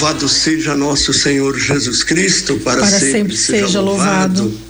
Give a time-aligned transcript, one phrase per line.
[0.00, 4.42] Louvado seja nosso Senhor Jesus Cristo, para, para sempre, sempre, seja louvado.
[4.42, 4.60] louvado.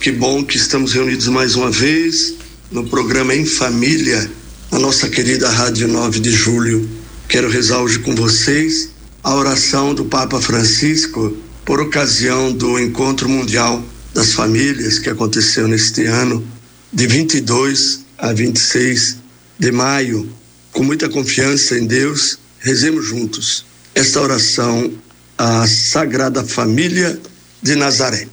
[0.00, 2.34] Que bom que estamos reunidos mais uma vez
[2.70, 4.30] no programa Em Família,
[4.70, 6.88] a nossa querida Rádio 9 de Julho.
[7.26, 8.90] Quero rezar hoje com vocês
[9.24, 16.04] a oração do Papa Francisco por ocasião do Encontro Mundial das Famílias que aconteceu neste
[16.04, 16.46] ano,
[16.92, 19.16] de 22 a 26
[19.58, 20.30] de maio.
[20.70, 23.66] Com muita confiança em Deus, rezemos juntos
[23.96, 24.92] esta oração
[25.38, 27.18] à Sagrada Família
[27.62, 28.28] de Nazaré.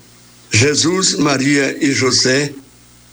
[0.51, 2.53] Jesus, Maria e José,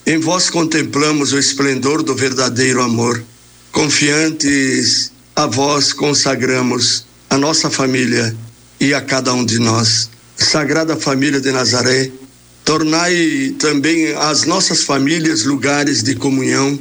[0.05, 3.23] em vós contemplamos o esplendor do verdadeiro amor.
[3.71, 8.37] Confiantes a vós consagramos a nossa família
[8.81, 10.11] e a cada um de nós.
[10.37, 12.11] Sagrada Família de Nazaré,
[12.65, 16.77] tornai também as nossas famílias lugares de comunhão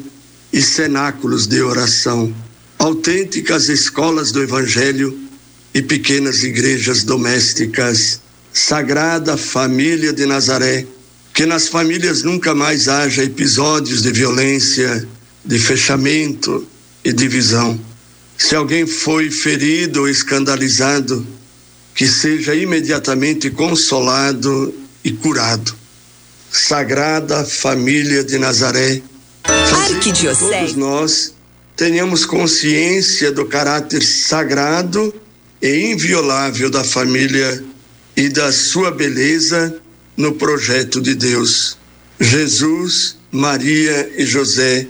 [0.52, 2.34] e cenáculos de oração,
[2.80, 5.29] autênticas escolas do Evangelho
[5.74, 8.22] e pequenas igrejas domésticas.
[8.52, 10.86] Sagrada Família de Nazaré,
[11.34, 15.08] que nas famílias nunca mais haja episódios de violência,
[15.46, 16.68] de fechamento
[17.04, 17.80] e divisão.
[18.38, 21.26] Se alguém foi ferido ou escandalizado,
[21.94, 25.76] que seja imediatamente consolado e curado.
[26.52, 29.02] Sagrada Família de Nazaré,
[29.44, 31.34] todos nós
[31.76, 35.14] tenhamos consciência do caráter sagrado
[35.62, 37.64] e inviolável da família
[38.16, 39.80] e da sua beleza
[40.16, 41.78] no projeto de Deus.
[42.20, 44.88] Jesus, Maria e José,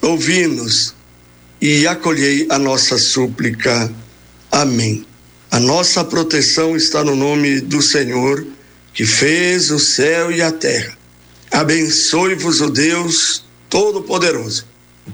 [0.00, 0.94] ouvi-nos
[1.60, 3.92] e acolhei a nossa súplica.
[4.50, 5.04] Amém.
[5.50, 8.46] A nossa proteção está no nome do Senhor,
[8.94, 10.96] que fez o céu e a terra.
[11.50, 14.64] Abençoe-vos o Deus Todo-Poderoso,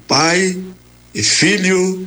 [0.07, 0.59] Pai
[1.15, 2.07] e Filho